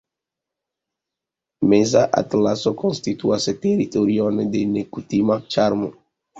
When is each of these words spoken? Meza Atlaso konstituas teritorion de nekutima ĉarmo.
Meza 1.73 2.01
Atlaso 2.23 2.73
konstituas 2.85 3.47
teritorion 3.69 4.43
de 4.57 4.65
nekutima 4.75 5.41
ĉarmo. 5.55 5.97